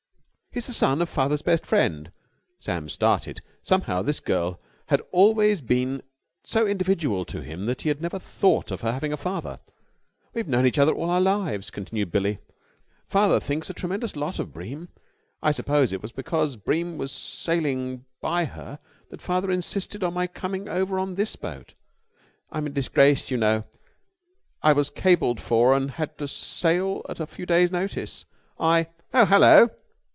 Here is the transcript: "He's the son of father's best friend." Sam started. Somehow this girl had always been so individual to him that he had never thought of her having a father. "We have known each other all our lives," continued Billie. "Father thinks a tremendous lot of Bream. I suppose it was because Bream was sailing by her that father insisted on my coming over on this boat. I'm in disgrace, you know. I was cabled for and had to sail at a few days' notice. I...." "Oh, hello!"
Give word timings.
"He's 0.53 0.67
the 0.67 0.73
son 0.73 1.01
of 1.01 1.07
father's 1.07 1.41
best 1.41 1.65
friend." 1.65 2.11
Sam 2.59 2.89
started. 2.89 3.41
Somehow 3.63 4.01
this 4.01 4.19
girl 4.19 4.59
had 4.87 4.99
always 5.13 5.61
been 5.61 6.01
so 6.43 6.67
individual 6.67 7.23
to 7.23 7.39
him 7.41 7.67
that 7.67 7.83
he 7.83 7.87
had 7.87 8.01
never 8.01 8.19
thought 8.19 8.69
of 8.69 8.81
her 8.81 8.91
having 8.91 9.13
a 9.13 9.17
father. 9.17 9.59
"We 10.33 10.39
have 10.41 10.49
known 10.49 10.65
each 10.65 10.77
other 10.77 10.93
all 10.93 11.09
our 11.09 11.21
lives," 11.21 11.69
continued 11.69 12.11
Billie. 12.11 12.39
"Father 13.07 13.39
thinks 13.39 13.69
a 13.69 13.73
tremendous 13.73 14.17
lot 14.17 14.39
of 14.39 14.51
Bream. 14.51 14.89
I 15.41 15.51
suppose 15.53 15.93
it 15.93 16.01
was 16.01 16.11
because 16.11 16.57
Bream 16.57 16.97
was 16.97 17.13
sailing 17.13 18.03
by 18.19 18.43
her 18.43 18.77
that 19.09 19.21
father 19.21 19.49
insisted 19.51 20.03
on 20.03 20.13
my 20.15 20.27
coming 20.27 20.67
over 20.67 20.99
on 20.99 21.15
this 21.15 21.37
boat. 21.37 21.73
I'm 22.51 22.67
in 22.67 22.73
disgrace, 22.73 23.31
you 23.31 23.37
know. 23.37 23.63
I 24.61 24.73
was 24.73 24.89
cabled 24.89 25.39
for 25.39 25.73
and 25.73 25.91
had 25.91 26.17
to 26.17 26.27
sail 26.27 27.05
at 27.07 27.21
a 27.21 27.25
few 27.25 27.45
days' 27.45 27.71
notice. 27.71 28.25
I...." 28.59 28.87
"Oh, 29.13 29.25
hello!" 29.25 29.69